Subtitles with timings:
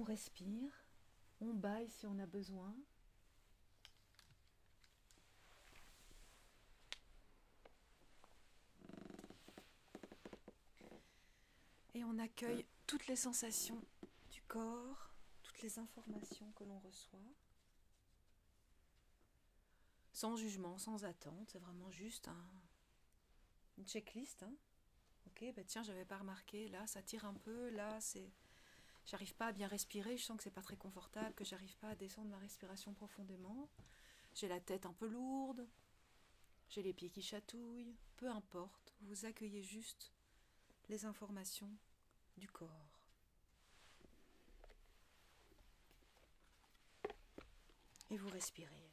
[0.00, 0.72] On respire,
[1.42, 2.74] on baille si on a besoin.
[11.92, 13.84] Et on accueille toutes les sensations
[14.30, 15.10] du corps,
[15.42, 17.20] toutes les informations que l'on reçoit.
[20.14, 22.48] Sans jugement, sans attente, c'est vraiment juste un,
[23.76, 24.42] une checklist.
[24.44, 24.54] Hein.
[25.26, 28.32] Ok, bah tiens, j'avais pas remarqué, là ça tire un peu, là c'est.
[29.10, 31.88] J'arrive pas à bien respirer, je sens que c'est pas très confortable, que j'arrive pas
[31.88, 33.68] à descendre ma respiration profondément.
[34.34, 35.66] J'ai la tête un peu lourde,
[36.68, 40.12] j'ai les pieds qui chatouillent, peu importe, vous accueillez juste
[40.88, 41.72] les informations
[42.36, 43.00] du corps.
[48.10, 48.92] Et vous respirez.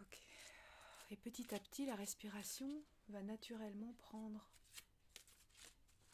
[0.00, 0.18] Ok.
[1.10, 4.48] Et petit à petit, la respiration va naturellement prendre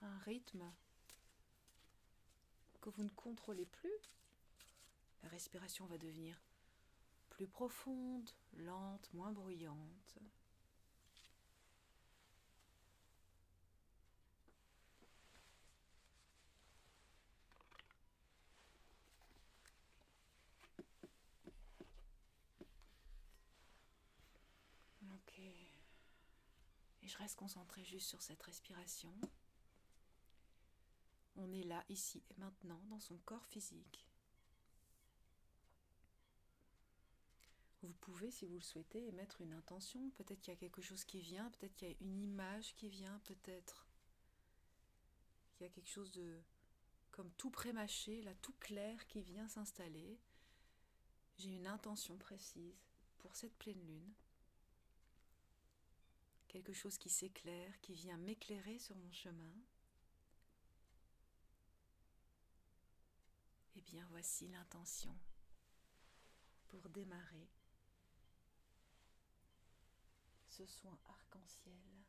[0.00, 0.64] un rythme
[2.80, 4.10] que vous ne contrôlez plus.
[5.22, 6.40] La respiration va devenir
[7.28, 10.18] plus profonde, lente, moins bruyante.
[27.02, 29.12] Et je reste concentrée juste sur cette respiration.
[31.36, 34.06] On est là, ici et maintenant, dans son corps physique.
[37.82, 40.10] Vous pouvez, si vous le souhaitez, émettre une intention.
[40.16, 42.88] Peut-être qu'il y a quelque chose qui vient, peut-être qu'il y a une image qui
[42.88, 43.86] vient, peut-être
[45.54, 46.42] qu'il y a quelque chose de
[47.12, 50.18] comme tout prémâché, là, tout clair qui vient s'installer.
[51.38, 52.84] J'ai une intention précise
[53.18, 54.12] pour cette pleine lune.
[56.48, 59.52] Quelque chose qui s'éclaire, qui vient m'éclairer sur mon chemin.
[63.76, 65.16] Eh bien, voici l'intention
[66.68, 67.48] pour démarrer
[70.48, 72.04] ce soin arc-en-ciel,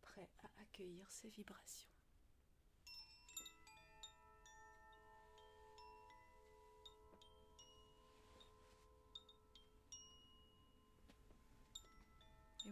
[0.00, 1.95] prêt à accueillir ces vibrations.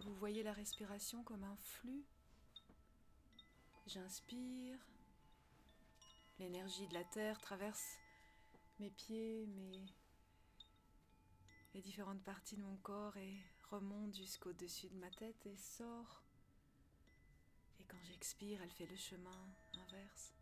[0.04, 2.04] Vous voyez la respiration comme un flux.
[3.87, 4.78] J'inspire.
[6.38, 7.98] L'énergie de la terre traverse
[8.81, 9.87] mes pieds, mes
[11.75, 13.37] les différentes parties de mon corps et
[13.70, 16.22] remonte jusqu'au-dessus de ma tête et sort.
[17.81, 20.34] Et quand j'expire, elle fait le chemin inverse.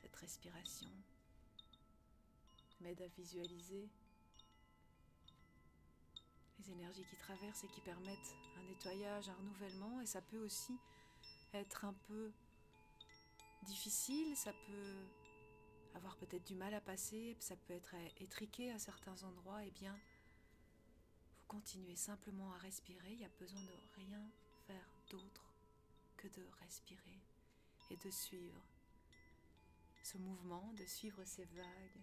[0.00, 0.90] Cette respiration
[2.80, 3.90] m'aide à visualiser
[6.60, 10.00] les énergies qui traversent et qui permettent un nettoyage, un renouvellement.
[10.00, 10.78] Et ça peut aussi
[11.54, 12.32] être un peu
[13.62, 15.06] difficile, ça peut
[15.94, 19.64] avoir peut-être du mal à passer, ça peut être étriqué à certains endroits.
[19.64, 24.30] Et eh bien, vous continuez simplement à respirer, il n'y a besoin de rien
[24.66, 25.54] faire d'autre
[26.16, 27.20] que de respirer
[27.90, 28.62] et de suivre
[30.02, 32.00] ce mouvement, de suivre ces vagues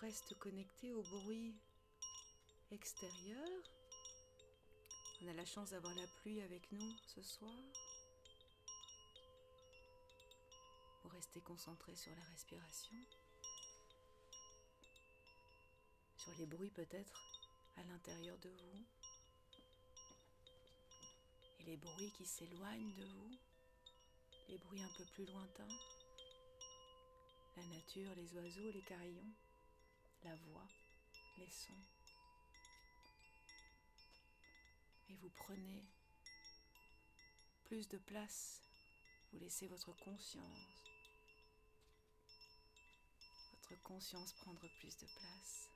[0.00, 1.54] reste connecté au bruit
[2.70, 3.48] extérieur.
[5.20, 7.52] On a la chance d'avoir la pluie avec nous ce soir.
[11.02, 12.96] Vous restez concentré sur la respiration,
[16.16, 17.20] sur les bruits peut-être
[17.76, 18.84] à l'intérieur de vous.
[21.58, 23.38] Et les bruits qui s'éloignent de vous,
[24.48, 25.76] les bruits un peu plus lointains,
[27.58, 29.34] la nature, les oiseaux, les carillons
[30.24, 30.66] la voix,
[31.38, 31.72] les sons.
[35.08, 35.84] Et vous prenez
[37.64, 38.60] plus de place
[39.32, 40.58] Vous laissez votre conscience,
[43.52, 45.68] votre conscience prendre plus de place.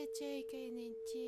[0.00, 1.26] Se cheke ne chi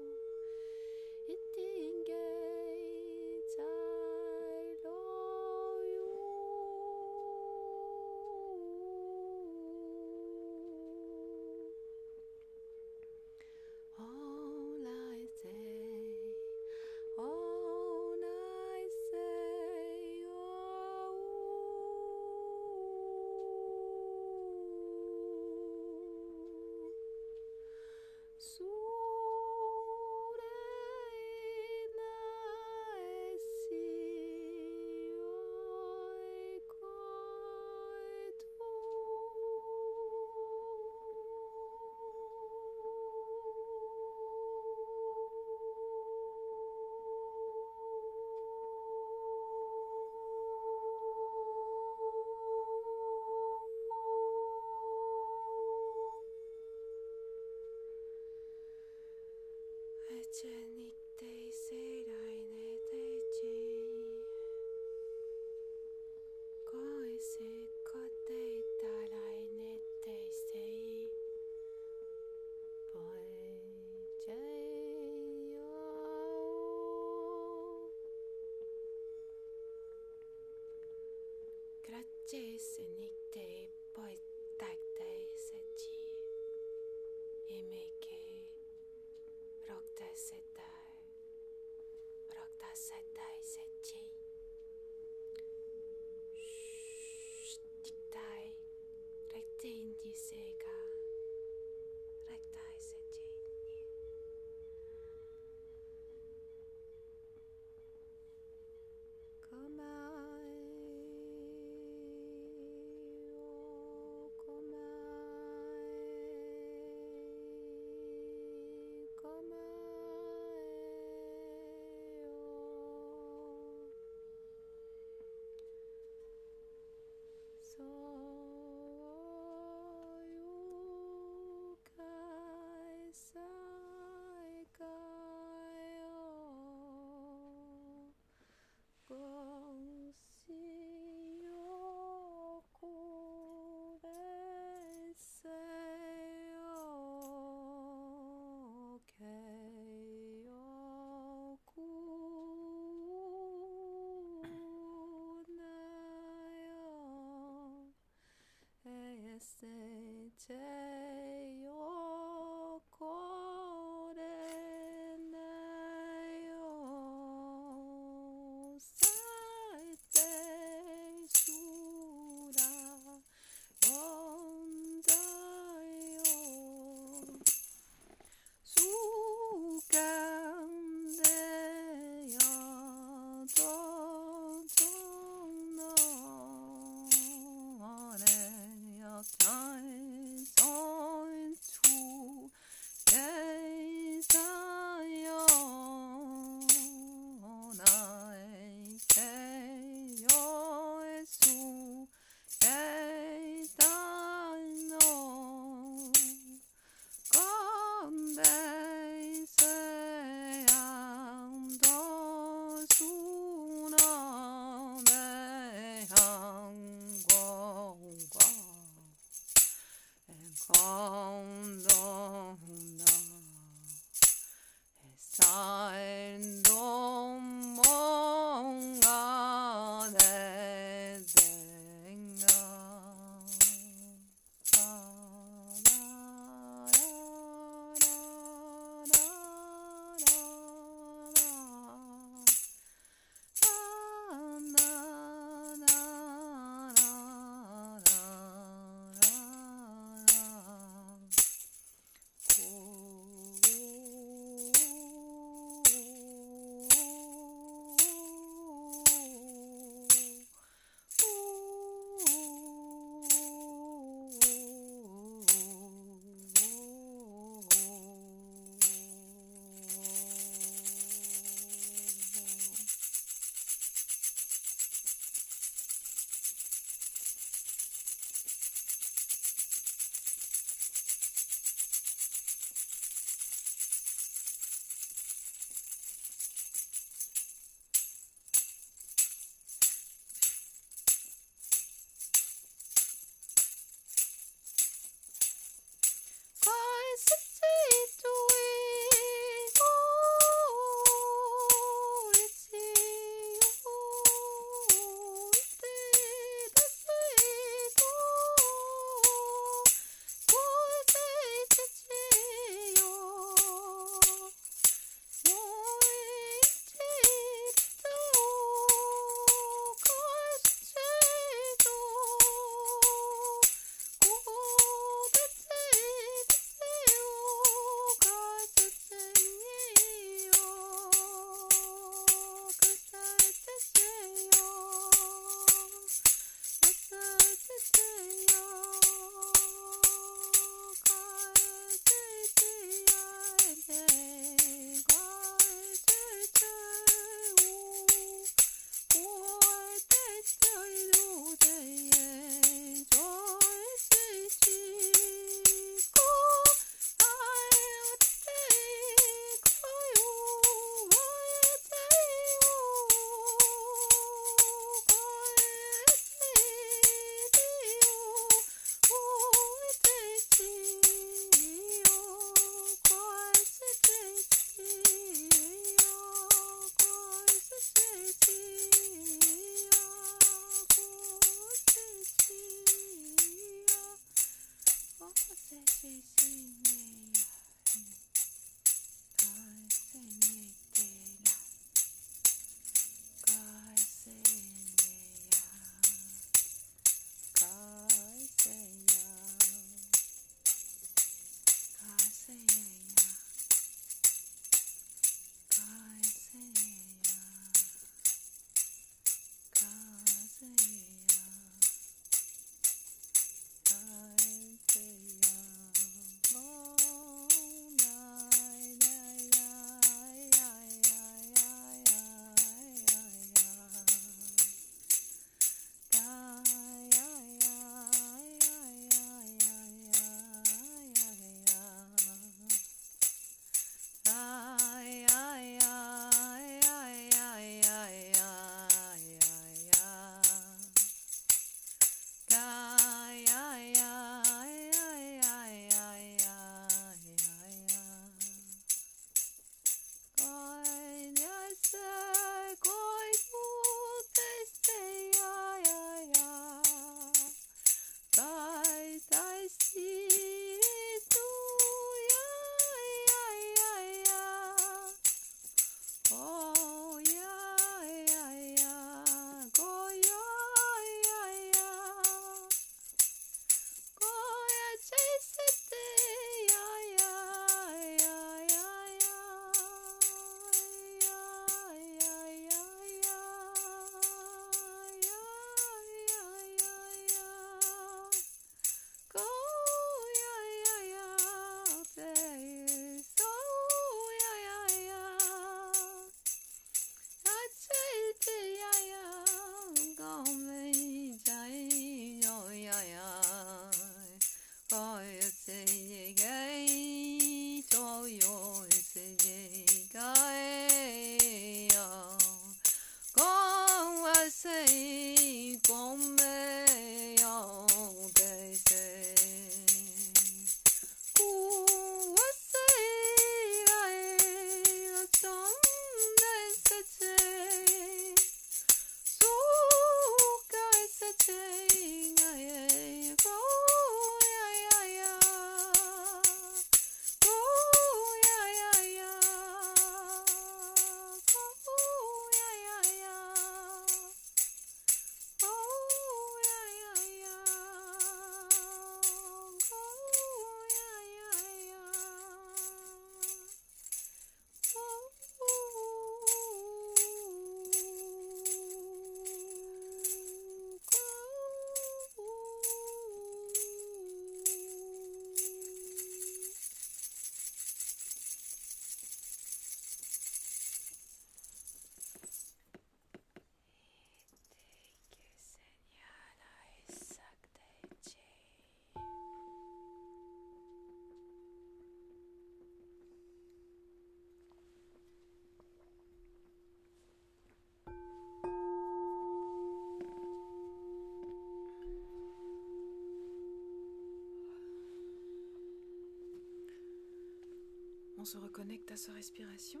[598.44, 600.00] Se reconnecte à sa respiration.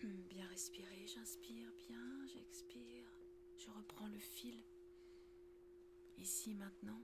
[0.30, 3.04] Bien respirer, j'inspire bien, j'expire.
[3.58, 4.64] Je reprends le fil.
[6.16, 7.02] Ici maintenant.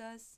[0.00, 0.36] us.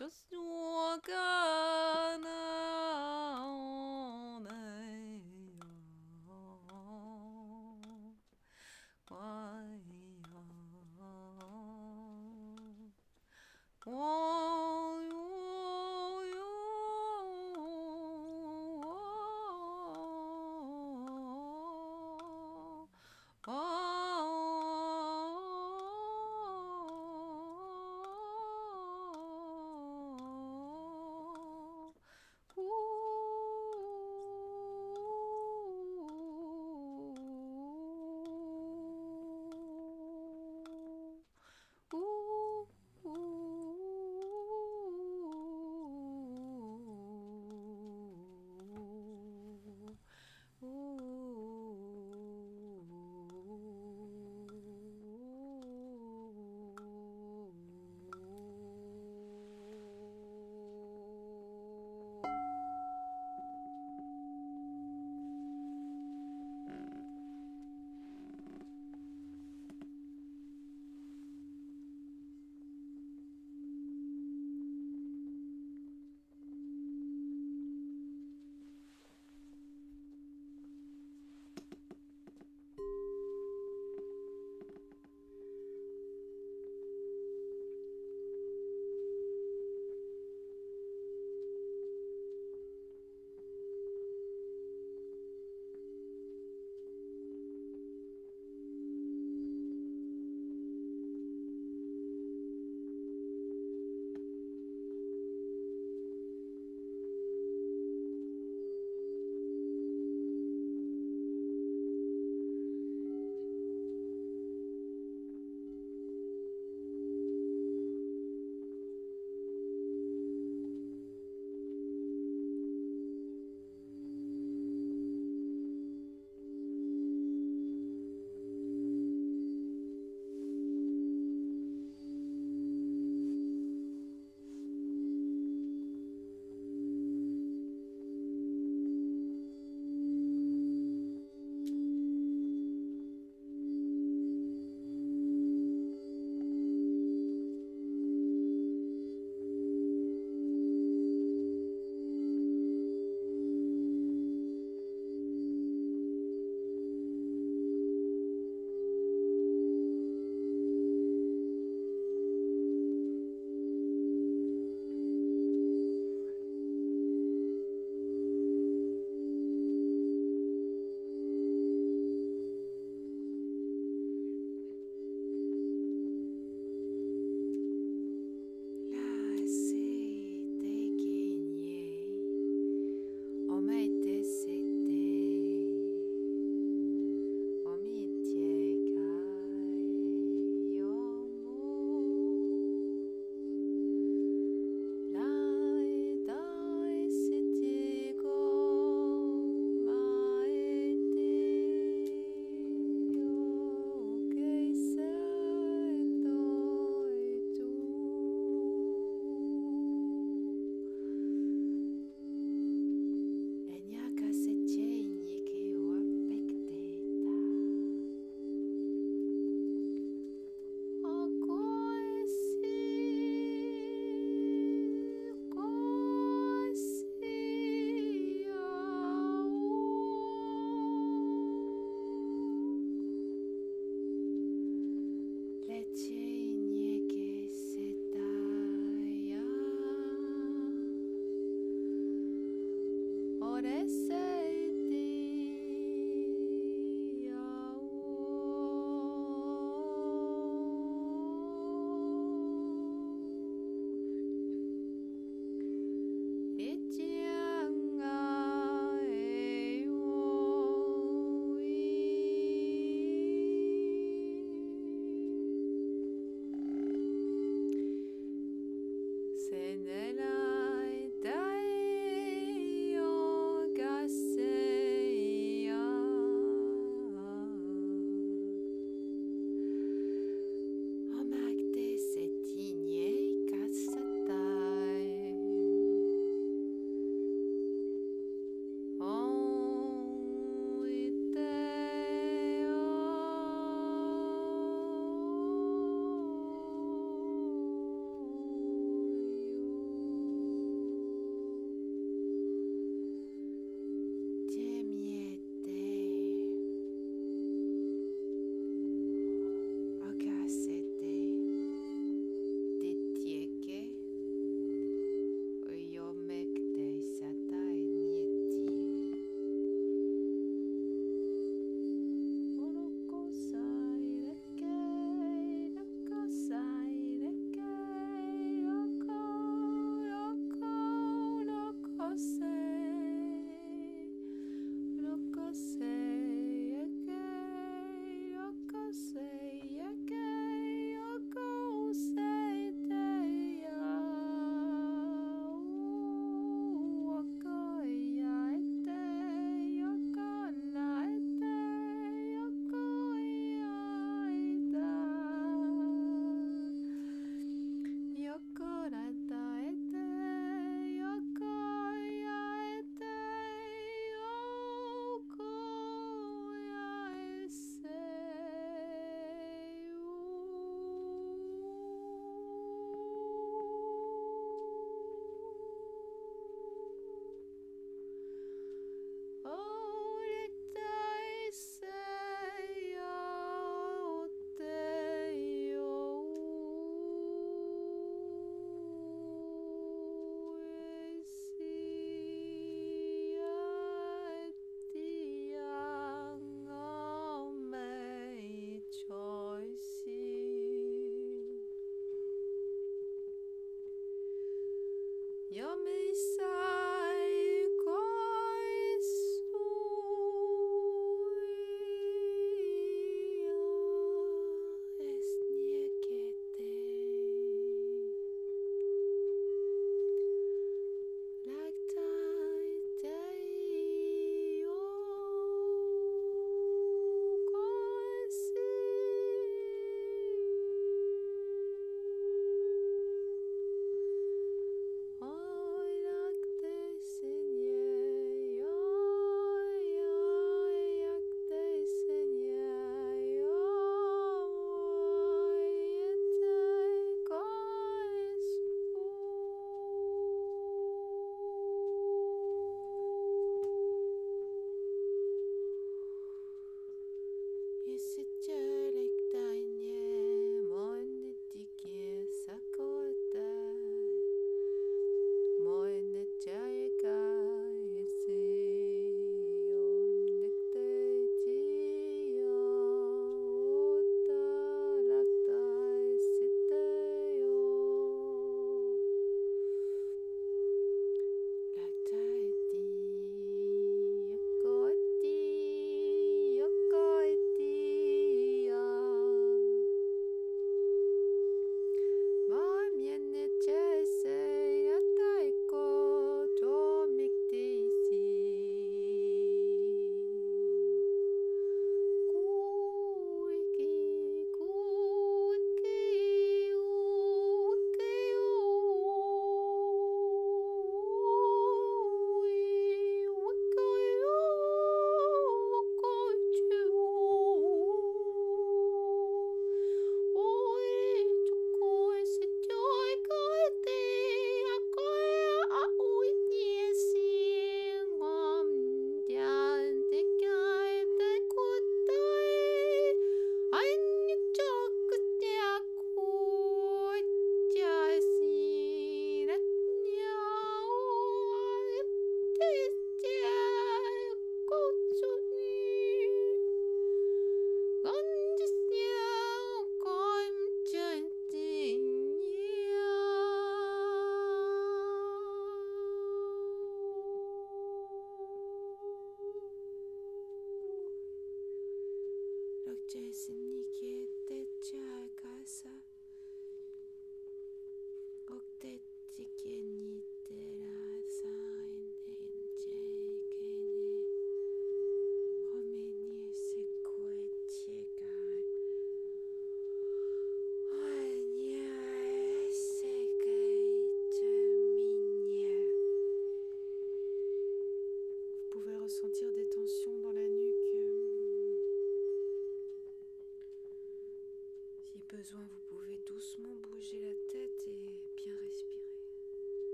[0.00, 0.29] just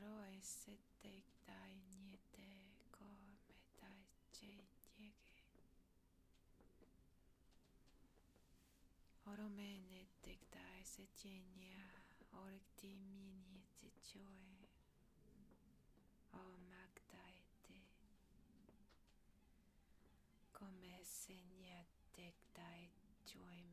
[0.00, 0.72] 心エッセ
[1.02, 2.40] テイタイニエテ
[2.88, 3.36] コメ
[3.76, 3.84] タ
[4.32, 4.64] チェ
[4.96, 5.12] ニエ
[6.80, 6.88] ゲ
[9.28, 14.64] オロメネテクタエセチェニアオレクティミニエテチョエ
[16.32, 16.36] オ
[16.72, 17.84] マクタエテ
[20.56, 21.84] コメセニア
[22.16, 22.88] テクタエ
[23.26, 23.69] チョエ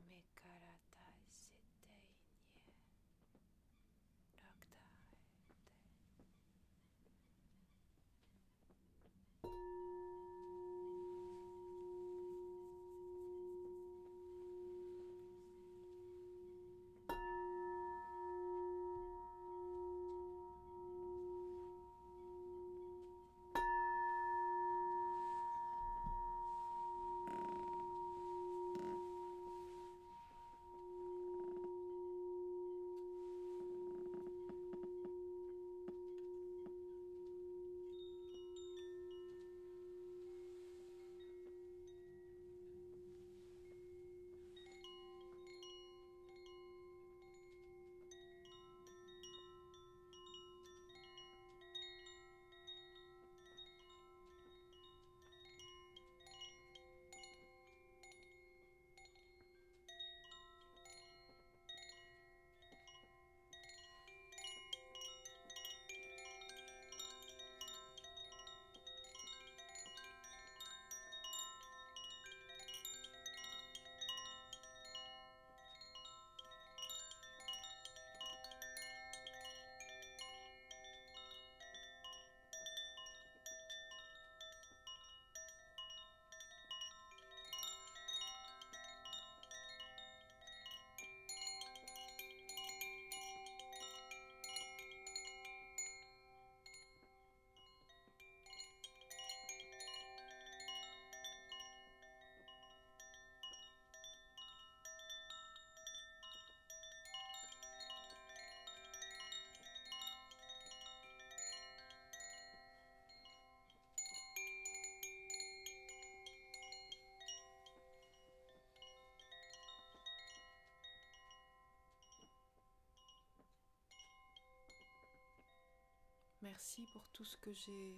[126.43, 127.97] Merci pour tout ce que j'ai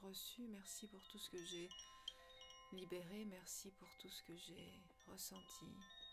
[0.00, 1.68] reçu, merci pour tout ce que j'ai
[2.72, 5.66] libéré, merci pour tout ce que j'ai ressenti,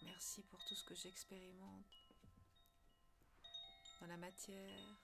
[0.03, 1.85] merci pour tout ce que j'expérimente
[4.01, 4.97] dans la matière.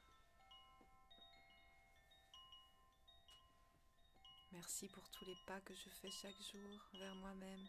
[4.51, 7.65] Merci pour tous les pas que je fais chaque jour vers moi-même,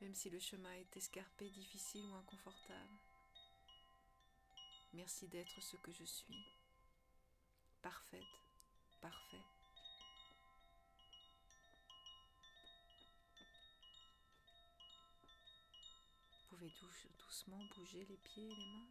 [0.00, 2.98] même si le chemin est escarpé, difficile ou inconfortable.
[4.92, 6.63] Merci d'être ce que je suis
[7.84, 8.24] parfaite,
[9.02, 9.44] parfait.
[16.50, 16.72] Vous pouvez
[17.18, 18.88] doucement bouger les pieds et les mains.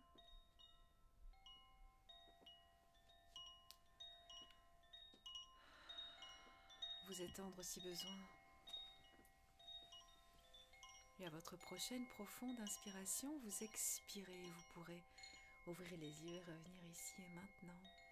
[7.07, 8.19] Vous étendre si besoin.
[11.19, 14.51] Et à votre prochaine profonde inspiration, vous expirez.
[14.51, 15.03] Vous pourrez
[15.65, 18.02] ouvrir les yeux et revenir ici et maintenant.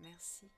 [0.00, 0.50] Merci.